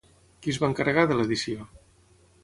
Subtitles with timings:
[0.45, 1.67] Qui es va encarregar de l'edició?